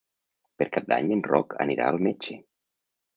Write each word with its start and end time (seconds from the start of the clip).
Per 0.61 0.65
Cap 0.77 0.87
d'Any 0.93 1.13
en 1.15 1.21
Roc 1.27 1.53
anirà 1.65 1.91
al 1.91 2.01
metge. 2.09 2.39